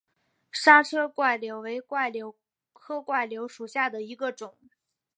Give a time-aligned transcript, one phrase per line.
[0.51, 2.35] 莎车柽柳为柽柳
[2.73, 4.57] 科柽柳属下的一个种。